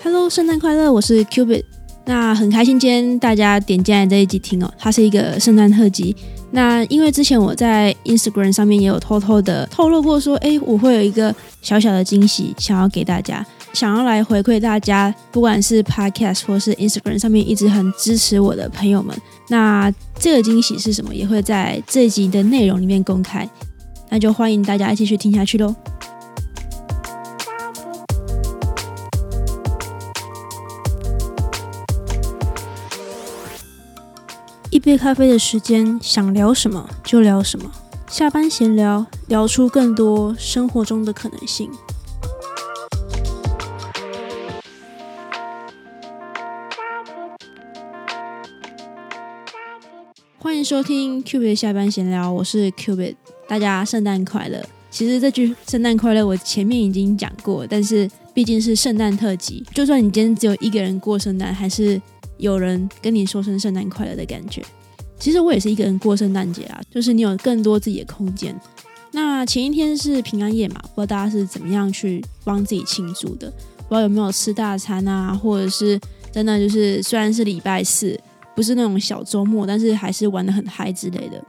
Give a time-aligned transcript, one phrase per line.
[0.00, 0.92] Hello，圣诞快乐！
[0.92, 1.64] 我是 Cubit。
[2.04, 6.14] 那很开心今天大家点进来这一集听哦，它是一个圣诞特辑。
[6.52, 19.14] 那因为之前我在 Instagram 上面也有偷偷的透露过，说诶，我会有一个小小的惊喜想要给大家，想要来回馈大家，不管是 Podcast 或是 Instagram 上面一直很支持我的朋友们。
[19.48, 23.48] 那这个惊喜是什么，也会在这集的内容里面公开。
[24.08, 25.74] 那就欢迎大家继续听下去喽。
[34.78, 37.68] 一杯咖啡的时间，想聊什么就聊什么。
[38.08, 41.68] 下班闲聊，聊出更多生活中的可能性。
[50.38, 53.16] 欢迎收听 Cubit 下班闲聊，我是 Cubit，
[53.48, 54.64] 大家圣诞快乐。
[54.92, 62.00] 其实这句圣诞快乐我前面已经讲过，但是毕竟是圣诞特辑，就算你今天只有一个人过圣诞，还是。
[62.38, 64.62] 有人跟你说声圣诞快乐的感觉，
[65.18, 68.58] 其实我也是一个人过圣诞节啊，就是你有更多自己的空间。
[69.10, 73.50] 那前一天是平安夜嘛，不知道大家是怎么样去帮自己庆祝的？
[73.88, 75.98] 不知道有没有吃大餐啊，或者是
[76.30, 78.20] 真的就是虽然是礼拜四，
[78.54, 81.42] 不是那种小周末，但是还是玩的很嗨之类的。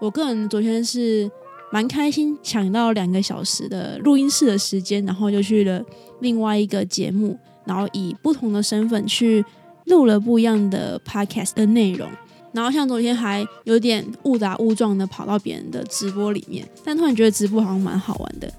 [0.00, 1.30] 我个人昨天是
[1.70, 5.84] 蛮开心，抢到两个小时的录音室的时间，然后就去了
[6.20, 9.44] 另外一个节目，然后以不同的身份去。
[9.92, 12.08] 录了不一样的 podcast 的内容，
[12.50, 18.50] 然后像昨天还有点误打误撞的跑到别人的直播里面，但突然觉得直播好像蛮好玩的。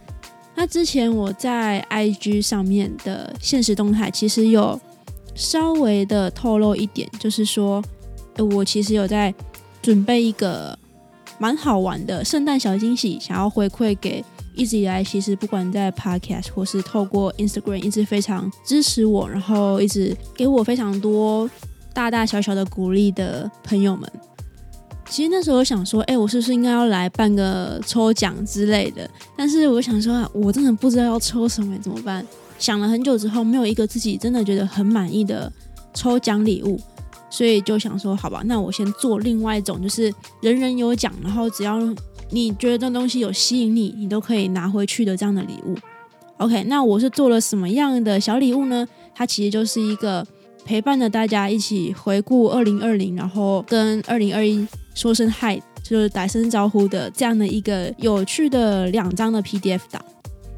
[0.54, 4.80] 那之前我在 IG 上面的现实动态其实有
[5.34, 7.84] 稍微的透露一点，就是说
[8.38, 9.34] 我其实有在
[9.82, 10.78] 准备一个
[11.40, 14.24] 蛮好玩的圣诞小惊喜，想要回馈给。
[14.56, 21.50] 一直以来，其实不管在 Podcast 或是透过 Instagram，一直非常支持我，然后一直给我非常多
[21.94, 24.10] 大大小小的鼓励的朋友们。
[25.10, 29.10] 其实那时候想说，哎，我是不是应该要来办个抽奖之类的？
[29.36, 32.26] 但是我想说，啊我真的不知道要抽什么，怎么办？
[32.58, 35.52] 想了很久之后，没有一个自己真的觉得很满意的
[35.94, 36.80] 抽奖礼物，
[37.30, 41.80] 所以就想说，好吧，那我先做另外一种，就是人人有奖，然后只要。
[42.34, 45.78] 你觉得这东西有吸引力，你都可以拿回去的这样的礼物。
[46.38, 48.88] OK，那我是做了什么样的小礼物呢？
[49.14, 50.26] 它其实就是一个
[50.66, 60.04] 陪伴着大家一起回顾二零二零，然后跟二零二一说声嗨，就是打声招呼的这样的一个有趣的两张的 PDF 档。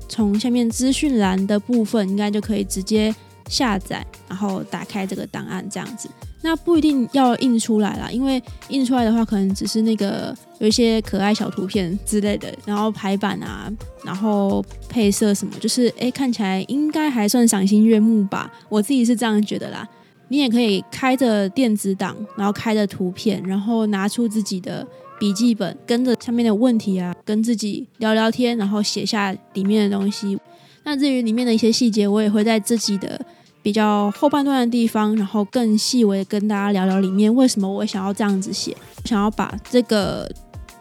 [0.07, 3.13] 从下面资讯栏的部分，应该就可以直接
[3.49, 6.07] 下载，然后打开这个档案这样子。
[6.45, 13.67] 那不一定要印出来啦，因为印出来的话，可能只是那个有一些可爱小图片之类的，然后排版啊，
[14.03, 18.53] 然后配色什么，就是诶看起来应该还算赏心悦目吧。
[18.69, 19.89] 我自己是这样觉得啦。
[20.27, 24.85] 你也可以开着电子档，然后开着图片，然后拿出自己的
[25.19, 30.37] 笔记本，跟着下面的问题啊，跟自己聊聊天，然后写下里面的东西。
[30.83, 33.19] 那至于里面的一些细节，我也会在自己的。
[33.65, 40.31] 比较后半段的地方，然后更细微的跟大家聊聊里面为什么我想要这样子写，想要把这个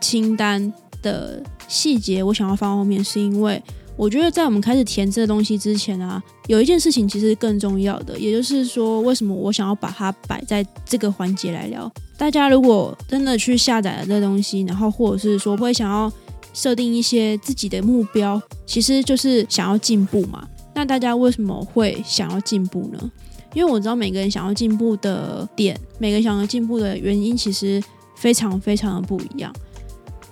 [0.02, 3.62] 清单的细节我想要放后面，是因为
[3.96, 11.90] 我觉得在我们开始填这个东西之前啊，有一件事情其实更重要的，也就是说为什么我想要把它摆在这个环节来聊。
[12.18, 16.12] 大家如果真的去下载了这东西，然后或者是说会想要
[16.52, 20.46] 设定一些自己的目标，其实就是想要进步嘛。
[20.84, 23.10] 大家为什么会想要进步呢？
[23.52, 27.82] 因为我知道每个人想要进步的点，每个人想要进步的原因其实
[28.16, 29.54] 非常非常的不一样。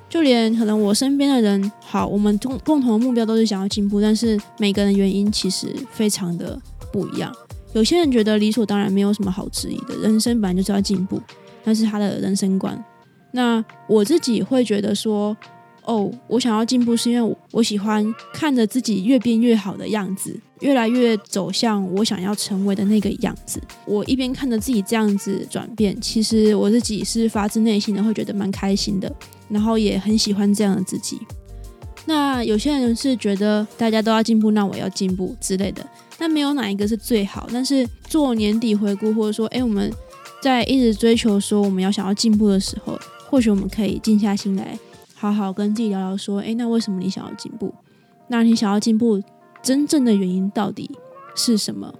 [0.09, 6.61] 就连可能我身边的人，好，我们共共同的目标都是想要进步，但是每个人原因其实非常的
[6.93, 7.33] 不一样。
[7.73, 11.21] 有些人觉得理所当然，没有什么好质疑的，人生本来就是要进步，
[11.65, 12.85] 那是他的人生观。
[13.31, 15.37] 那我自己会觉得说。
[15.84, 23.61] 哦，我想要进步，是因为我喜欢看着自己越变越好的样子，越来越走向我想要成为的那个样子。
[23.84, 29.12] 我一边看着自己这样子转变，其实我自己是发自内心的会觉得蛮开心的，
[29.49, 31.19] 然后也很喜欢这样的自己。
[32.05, 35.85] 那有些人是觉得大家都要进步，那我要进步之类的，
[36.17, 37.49] 但没有哪一个是最好。
[37.52, 39.93] 但是做年底回顾，或者说，哎，我们
[40.40, 44.78] 在一直追求说我们要想要进步的时候，或许我们可以静下心来。
[45.31, 47.73] 好好跟自己聊聊，说，诶，那为什么你想要进步？
[48.29, 49.23] 那你想要进步
[49.63, 50.91] 真正的原因到底
[51.37, 51.95] 是什么？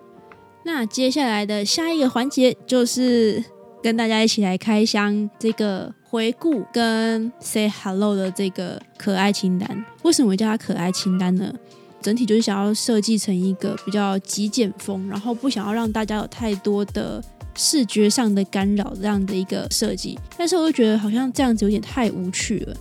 [0.65, 3.45] 那接下来的下一个环节就是
[3.83, 9.85] 跟大家一起来开箱这个回顾跟 say hello 的这个可爱清单。
[10.03, 11.53] 为什么我叫它可爱清单呢？
[12.01, 17.23] 整体就是想要设计成一个比较极简风，然后不想要让大家有太多的
[17.55, 20.19] 视觉上的干扰这样的一个设计。
[20.37, 22.77] 但是我又觉得好像这样子有点太无趣了，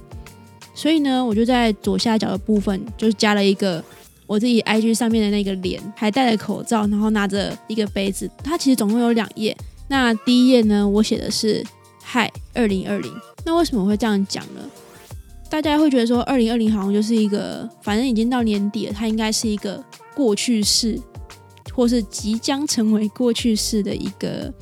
[0.74, 3.84] 所以呢，我就在左下角的部分就是加了一个
[4.26, 8.30] 我自己 IG 上面的那个脸，还戴了口罩，然后拿着一个杯子。
[8.44, 9.56] 它其实总共有两页。
[9.88, 11.62] 那第一页呢，我写的是
[12.02, 13.14] “嗨，二零二零”。
[13.44, 14.62] 那为什么会这样讲呢？
[15.50, 19.84] 大家会觉得说，二零二零好像就是一个，反正已经到年底了，它应该是一个
[20.16, 20.98] 过去式，
[21.74, 24.54] 或是即将成为过去式的一个，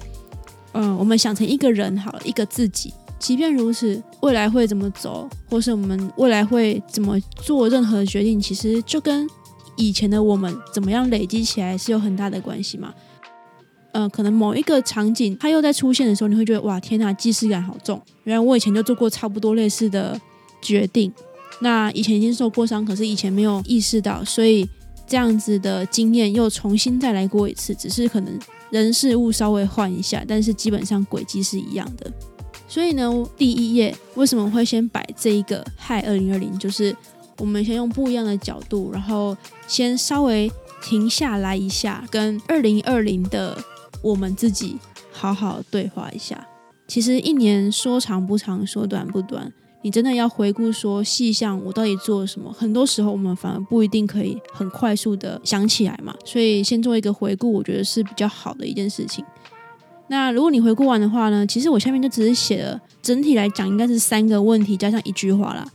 [0.71, 2.91] 嗯，我们想成一个人好了，一个自己。
[3.19, 9.27] 即便如此，未来会怎么走，或是我们未来会怎么做任何决定，其实就跟
[9.75, 12.93] 以前的我们怎么样累积起来是有很大的关系嘛。
[13.91, 18.01] 呃，可能某一个场景它又在出现的时候，你会觉得哇，天哪，既视感好重。
[18.23, 20.19] 原来我以前就做过差不多类似的。
[20.61, 21.09] 决定，
[21.61, 24.67] 那以前已经受过伤，可是以前没有意识到，所以
[25.07, 28.37] 这样子的经验又重新再来过一次，只是可能
[28.69, 32.11] 人事物稍微换一下，但是基本上轨迹是一样的。
[32.69, 36.95] 所以呢，第一页为什么会先摆这一个“嗨二零二零”，就是
[37.39, 39.35] 我们先用不一样的角度，然后
[39.67, 40.49] 先稍微
[40.81, 43.57] 停下来一下，跟二零二零的
[44.03, 44.77] 我们自己
[45.11, 46.47] 好好对话一下。
[46.87, 49.51] 其实一年说长不长，说短不短。
[49.81, 52.51] 你真的要回顾说细项，我到底做了什么？
[52.51, 56.13] 很多时候我们反而不一定可以很快速的想起来嘛。
[56.25, 59.23] 所以先做一个回顾，我觉得是比较好的一件事情。
[60.09, 65.65] 那如果你回顾完的话呢，其实我下面就只是写了，整体来讲应该是三个问题加上一句话啦。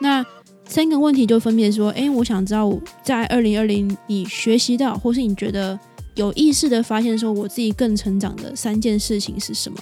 [0.00, 0.24] 那
[0.64, 2.70] 三个问题就分别说：诶，我想知道
[3.02, 5.78] 在二零二零你学习到，或是你觉得
[6.16, 9.78] 有意识的发现说我自己更成长的三件事情是什么？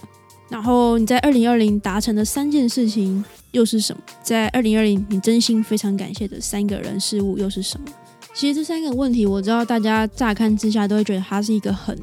[0.50, 3.24] 然后你在二零二零达成的三件事情。
[3.54, 4.02] 又是什么？
[4.20, 7.86] 在二零二零，你真心非常感谢的三个人事物又是什么？
[8.34, 11.96] 其实这三个问题，我知道大家乍看之下都会觉得它是一个很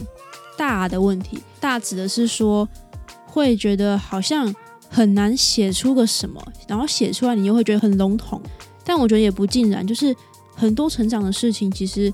[0.61, 1.41] 大的问题。
[1.59, 2.69] 大指的是说，
[3.25, 4.53] 会觉得好像
[4.87, 8.39] 很难写出个什么，然后写出来你又会觉得很笼统。
[8.85, 10.15] 但我觉得也不尽然，就是
[10.55, 12.13] 很多成长的事情，其实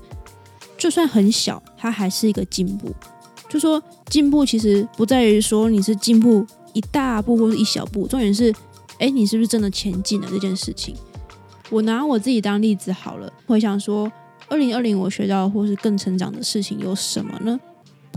[0.78, 2.90] 就算很小，它还是一个进步。
[3.50, 8.54] 就说进步其实不在于说你是进步一大步或者一小步，重点是。
[8.98, 10.96] 哎，你是不是真的前进了这件事情？
[11.70, 14.10] 我拿我自己当例子好了，回想说，
[14.48, 17.60] 二零二零我学到或是更成长的事情有什么呢？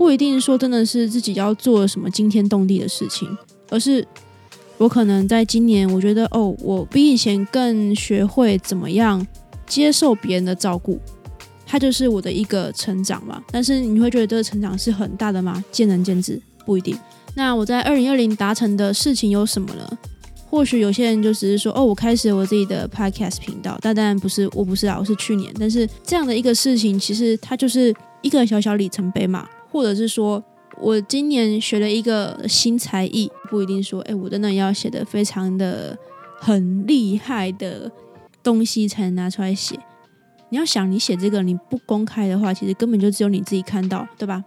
[0.01, 3.37] 不一定说真的是自己要做什么惊天动地的事情，
[3.69, 4.03] 而是
[4.79, 9.23] 我可能在今年，我觉得哦，我比以前更学会怎么样
[9.67, 10.99] 接受别人的照顾，
[11.67, 13.43] 它就是我的一个成长嘛。
[13.51, 15.63] 但是你会觉得这个成长是很大的吗？
[15.71, 16.97] 见仁见智，不一定。
[17.35, 19.87] 那我在二零二零达成的事情有什么呢？
[20.49, 25.53] 或许有些人就只是说，哦，我开始我自己的 podcast 频道，但当然不是，我不是啊，我是去年。
[25.59, 27.93] 但是这样的一个事情，其实它就是
[28.23, 29.47] 一个小小里程碑嘛。
[29.71, 30.43] 或者是说
[30.79, 35.97] 我今年学了一个新才艺，不一定说，哎，我真的要写的非常的
[36.39, 37.91] 很厉害的
[38.43, 39.79] 东西才能拿出来写。
[40.49, 44.43] 你要想，你写这个你不公开的话，其实根本就只有你自己看到，对吧？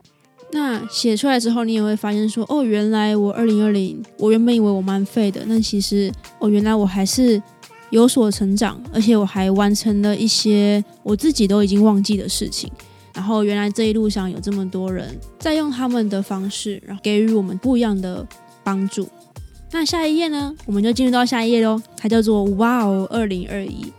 [0.52, 7.42] 那写出来之后，你也会发现说，哦，原来我二零二零，我原本以为我蛮废的，那其实，哦，原来我还是
[7.90, 12.70] 有所成长，而且我还完成了一些我自己都已经忘记的事情。
[13.14, 18.27] 然后，原来这一路上有这么多人在用他们的方式，然后给予我们不一样的
[18.62, 19.08] 帮助。
[19.70, 23.93] 那下一页呢，我们就进入到下一页喽，它叫做“哇哦二零二一”。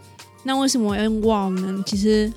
[0.44, 1.84] 那为什么要用“哇”呢？
[1.86, 2.32] 其实。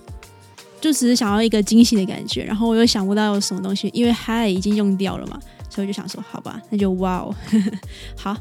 [0.80, 5.36] 就只是想要一个惊喜的感觉，然后我又想不到有什么东西，因为嗨已经用掉了嘛，
[5.68, 7.34] 所以我就想说，好吧，那就哇哦，
[8.16, 8.36] 好，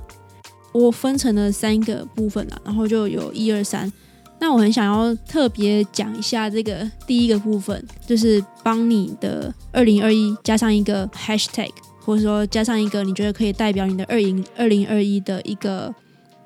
[0.71, 3.91] 我分成了三个部分啊，然后就有一二三，
[4.39, 15.93] 那我很想要特别讲一下这个第一个部分，就是帮你的二零二一加上一个 hashtag，或者说加上一个你觉得可以代表你的二零二零二一的一个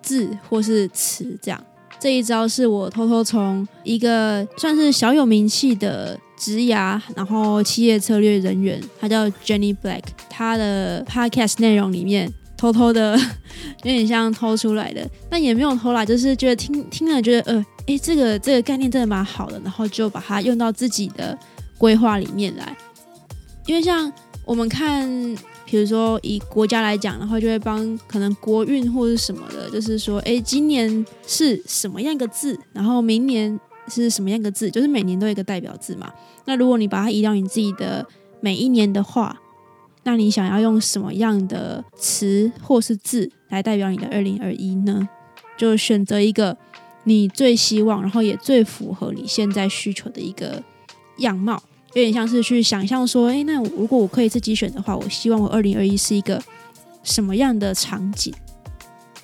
[0.01, 1.63] 字或是词，这样。
[2.00, 13.18] 这一招是我偷偷从一个算是小有名气的职涯，然后企业策略人员，他叫 Jenny Black，他的 podcast 内容里面偷偷的，
[13.82, 21.36] 有点像偷出来的，但也没有偷啦，就是觉得听听了觉得呃，诶，这个这个概念真的蛮好的，然后就把它用到自己的
[21.80, 22.77] 规划里面来，
[23.65, 24.13] 因为像
[24.46, 25.36] 我们看。
[25.63, 36.12] 比如说以国家来讲，然后就会帮可能国运或者什么的，就是说，哎，今年是什么样个字，然后明年是什么样个字，就是每年都有一个代表字嘛。
[36.44, 38.06] 那如果你把它移到你自己的
[38.41, 39.34] 每一年的话，
[40.03, 45.08] 那你想要用什么样的词或是字来代表你的二零二一呢？
[45.58, 46.58] 就选择一个
[47.03, 50.63] 你最希望，然后也最符合你现在需求的一个
[51.17, 51.62] 样貌。
[51.93, 56.41] 有点像是去想象说，诶，那如果我可以自己选的话，我希望我二零二一是一个
[57.03, 58.34] 什么样的场景？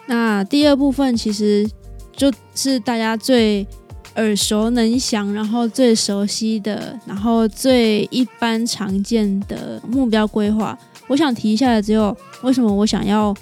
[0.06, 1.68] 那第二部分其实
[2.12, 3.66] 就是大家最
[4.18, 10.78] 耳熟能详，然后最熟悉的，然后最一般常见的目标规划。
[11.08, 13.34] 我想提一下的只有，为什么我想要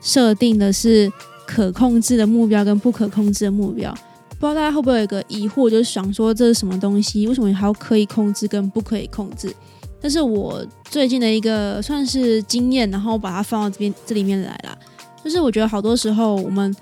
[0.00, 1.10] 设定的是
[1.46, 3.92] 可控制的目标跟不可控制的目标？
[4.38, 7.26] 不知道大家会不会有一个疑惑，就是想说这是什么东西？
[7.26, 9.52] 为什么还要可以控制跟不可以控制？
[10.00, 14.78] 但是我最近的一个算是经验，然后把它放到这边这里面来啦。
[15.24, 16.72] 就是我觉得好多时候，我们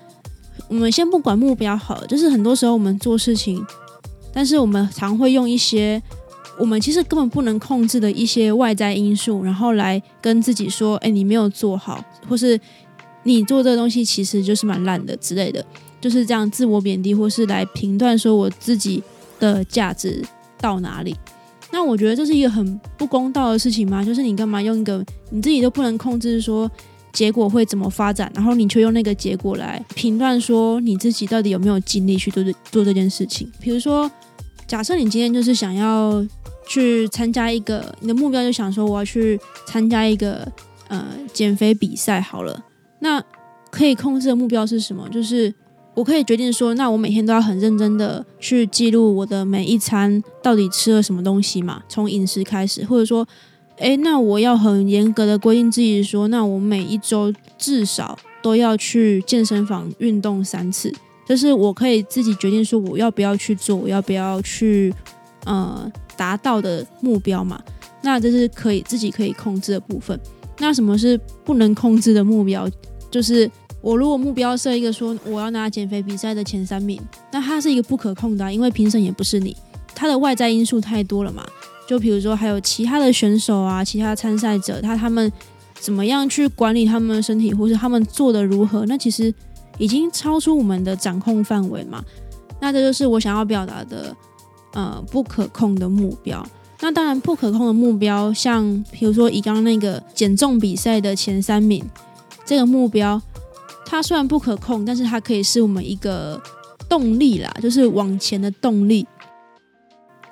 [0.68, 3.64] 我们先不管目标好，就是很多时候我们做事情，
[4.32, 6.02] 但是我们常会用一些
[6.58, 12.58] 我们其实根本不能控制的一些外在因素，然后来跟自己说：“哎，你没有做好，或是
[13.24, 15.64] 你做这个东西其实就是蛮烂的之类的。”
[16.00, 19.02] 就是这样自我贬低，或是来评断说我自己
[19.40, 20.22] 的价值
[20.60, 21.16] 到哪里？
[21.72, 24.04] 那我觉得这是一个很不公道的事情吗？
[24.04, 26.70] 就是你干嘛用一个你自己都不能控制说
[27.16, 33.50] 结果会怎么发展，然后你却用那个结果来评断说你自己到底有没有精力去做做这件事情？
[33.58, 34.10] 比如说，
[34.66, 36.22] 假设你今天就是想要
[36.68, 40.46] 去参加一个，你的目标就想说我要去参加一个
[40.88, 42.62] 呃减肥比赛，好了，
[43.00, 43.24] 那
[43.70, 45.08] 可以控制的目标是什么？
[45.08, 45.54] 就是
[45.94, 53.26] 我可以决定说，那我每天都要很认真的去记录我的每一餐到底吃了什么东西嘛，从饮食开始，或者说，
[53.78, 60.92] 诶，那我要很严格的规定自己说，那我每一周至少都要去健身房运动三次，
[61.26, 64.92] 就是我可以自己决定说我要不要去做，我要不要去
[65.44, 67.60] 呃达到的目标嘛，
[68.02, 70.18] 那这是可以自己可以控制的部分。
[70.58, 72.68] 那什么是不能控制的目标？
[73.10, 73.50] 就是。
[73.82, 79.56] 我如果目标设一个说我要拿减肥比赛的前三名，那它是一个不可控的，因为评审也不是你，
[79.94, 81.46] 它的外在因素太多了嘛。
[81.86, 85.30] 就比如说还有其他的选手啊，其他参赛者，他他们
[85.78, 89.32] 怎么样去管理他们的身体，或是他们做的如何，那其实
[89.78, 92.02] 已经超出我们的掌控范围嘛。
[92.60, 94.16] 那这就是我想要表达的，
[94.72, 96.44] 呃，不可控的目标。
[96.80, 101.84] 那当然不可控的目标，像比如说以刚刚那个减重比赛的前三名
[102.44, 103.20] 这个目标。
[103.88, 106.42] 它虽然不可控，但是它可以是我们一个
[106.88, 109.06] 动力啦，就是往前的动力。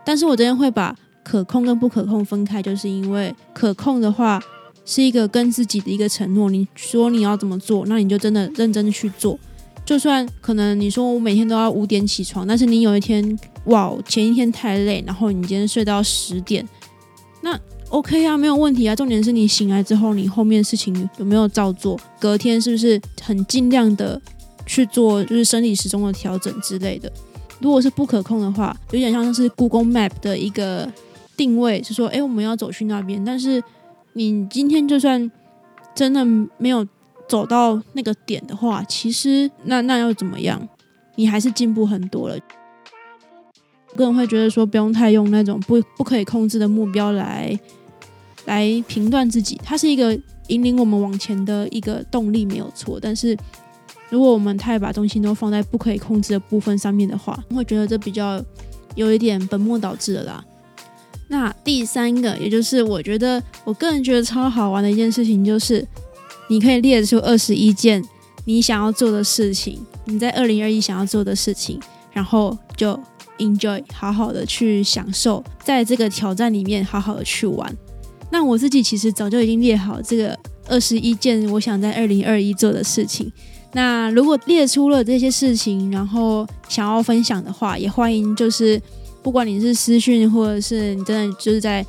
[0.04, 0.92] 但是我这边会把
[1.24, 4.40] 可控跟不可控分开，就是因为可控的话
[4.84, 9.36] 是一个跟自己的一个承诺，你说你要怎么做，那你就真的认真去做。
[9.84, 16.68] 就算可能你说我每天都要五点起床，但是你有一天哇，前一天太累，然后你今天睡到十点，
[17.40, 17.58] 那。
[17.90, 18.96] OK 啊，没有问题啊。
[18.96, 22.00] 重点是你醒来之后，你后面事情有没有照做？
[22.18, 24.20] 隔天是不是很尽量的
[24.66, 27.12] 去做，就是生理时钟的调整之类的？
[27.60, 30.90] 如果是不可控的话，有点像是故宫 Map 的一个
[31.36, 33.24] 定位，是说，哎，我们要走去那边。
[33.24, 33.62] 但是
[34.14, 35.30] 你今天就算
[35.94, 36.24] 真的
[36.58, 36.86] 没有
[37.28, 40.68] 走到那个点的话，其实那那又怎么样？
[41.16, 42.38] 你还是进步很多了。
[43.96, 47.58] 个人会觉得说，不用太用那种不不可以控制的目标来。
[48.46, 50.12] 来评断自己，它是一个
[50.48, 52.98] 引领我们往前的一个动力，没有错。
[53.00, 53.34] 但是，
[54.10, 58.38] 如果我们太把重心都放在不可以控制的部分上面的话，会觉得这比较
[58.96, 60.44] 有一点本末倒置了啦。
[61.28, 65.86] 那第三个，也就是我觉得我个人觉得超好玩的一件事情，就是
[66.48, 68.02] 你可以列出二十一件
[68.44, 71.80] 你想要做的事情，你在二零二一想要做的事情，
[72.12, 72.98] 然后就
[73.38, 77.74] enjoy，好好的去享受，在这个挑战里面好好的去玩。
[78.30, 80.38] 那我自己其实早就已经列好这个
[80.68, 83.32] 二十一件我想在二零二一做的事情。
[83.72, 88.80] 那如果列出了这些事情，然后想要分享的话，也欢迎就是
[89.24, 91.84] 不管你是私讯或者是你真的就是在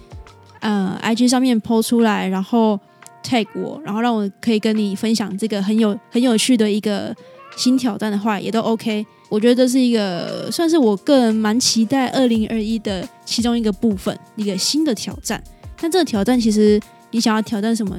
[0.62, 2.80] 呃 IG 上面 PO 出来，然后
[3.22, 7.14] tag 我，然后让我可以跟你分享这个很有很有趣的一个
[7.58, 9.06] 新挑战的话，也都 OK。
[9.28, 15.44] 我觉得这是一个算是我个人蛮期待二零二一的其中一个部分，一个新的挑战。
[15.82, 16.80] 但这个挑战其实，
[17.12, 17.98] 你想要挑战什么？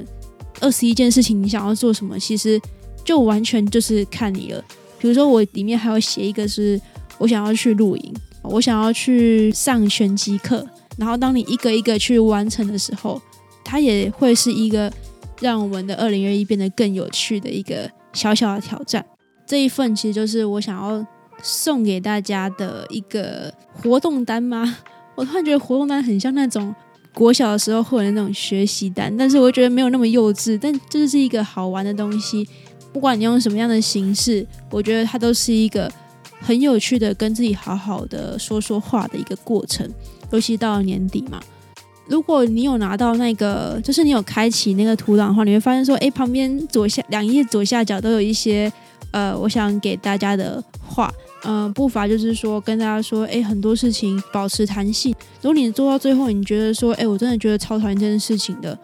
[0.60, 2.18] 二十一件事情，你想要做什么？
[2.18, 2.58] 其实
[3.04, 4.64] 就完全就是看你了。
[4.98, 6.80] 比如说，我里面还要写一个，是
[7.18, 8.14] 我想要去露营，
[8.50, 10.66] 我想要去上拳击课。
[10.96, 13.20] 然后，当你一个一个去完成的时候，
[13.64, 14.92] 它也会是一个
[15.40, 19.04] 让我们的二零二一变得更有趣的一个小小的挑战。
[19.46, 21.06] 这一份其实就是我想要
[21.42, 24.78] 送给大家的一个活动单吗？
[25.14, 26.74] 我突然觉得活动单很像那种。
[27.14, 32.46] 国小的时候会有那种学习单，但是我觉得没有那么幼稚，但这是一个好玩的东西。
[32.92, 35.90] 不管你用什么样的形式，我觉得它都是一个
[36.46, 39.90] 很有趣的跟自己好好的说说话的一个过程。
[40.30, 41.40] 尤其到了年底嘛，
[42.06, 48.72] 如果你有拿到那个，就是你有开启那个图档的话，你会发现说，哎，旁边左下两页左下角都有一些，
[49.10, 51.12] 呃，我想给大家的话，
[51.42, 55.12] 嗯，不乏就是说跟大家说，哎，很多事情保持弹性。
[55.42, 58.78] 如果你做到最后，你觉得说，哎，我真的觉得超讨厌这件事情的，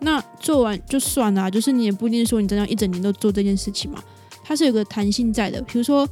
[0.00, 4.02] 那做完就算了，就是你也不一定说你真的一整年都做这件事情嘛，
[4.42, 5.62] 它是有个弹性在的。
[5.62, 6.08] 比如说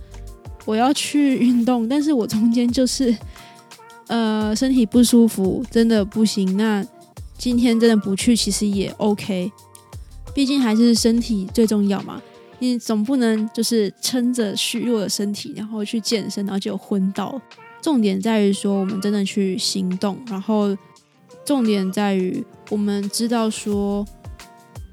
[0.64, 3.14] 我要去运动，但是我中间就是。
[4.08, 6.58] 呃，身体不舒服，真的不行。
[6.58, 6.84] 那
[7.38, 9.50] 今天真的不去，其实也 OK。
[10.34, 12.20] 毕竟还是身体最重要嘛。
[12.58, 17.40] 你总不能就是撑着虚弱的身体，然后去健身，然后就昏倒。
[17.80, 20.18] 重点在于说，我们真的去行动。
[20.26, 20.76] 然后
[21.46, 24.04] 重点在于，我们知道说，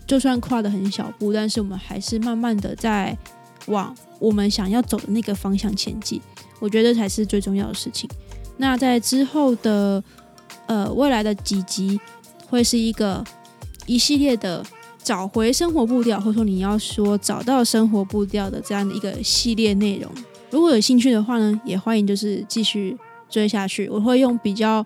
[0.07, 3.17] 就算跨的很小步，但是我们还是慢慢的在
[3.69, 6.21] 往我们想要走的那个方向前进。
[6.59, 8.09] 我觉得才是最重要的事情。
[8.57, 10.03] 那在之后的
[10.67, 11.97] 呃未来的几集，
[12.49, 13.23] 会是一个
[13.85, 14.61] 一系列的
[15.01, 20.11] 找回生活步调，或者说你要说找到生活步调的这样的一个系列内容。
[20.51, 22.97] 如果有兴趣的话呢，也欢迎就是继续
[23.29, 23.87] 追下去。
[23.87, 24.85] 我会用比较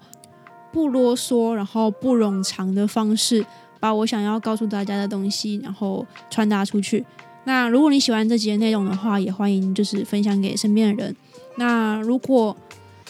[0.72, 3.44] 不啰嗦，然后不冗长的方式，
[3.80, 7.04] 把我想要告诉大家的东西，然后传达出去。
[7.46, 11.16] 那如果你喜欢这集的内容的话，也欢迎就是分享给身边的人。
[11.58, 12.56] 那如果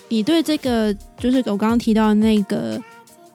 [0.10, 2.82] 你对这个就是我刚刚提到的那个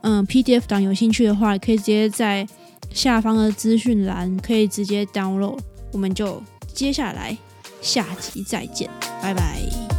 [0.02, 2.47] 嗯 PDF 档有兴趣的话，可以直接在
[2.93, 5.59] 下方的资讯栏可以直接 download。
[5.93, 6.43] 我们就
[6.75, 7.37] 接下来
[7.81, 8.90] 下集再见，
[9.23, 9.98] 拜拜。